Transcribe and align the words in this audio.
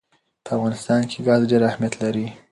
په 0.45 0.51
افغانستان 0.57 0.99
کې 1.09 1.19
ګاز 1.27 1.41
ډېر 1.51 1.61
اهمیت 1.69 1.93
لري. 2.03 2.27